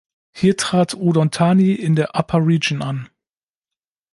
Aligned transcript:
Hier 0.31 0.57
trat 0.57 0.95
Udon 0.95 1.29
Thani 1.29 1.73
in 1.75 1.95
der 1.95 2.15
Upper 2.15 2.43
Region 2.43 2.81
an. 2.81 3.07